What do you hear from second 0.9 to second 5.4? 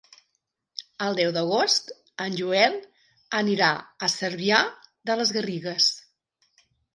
El deu d'agost en Joel anirà a Cervià de les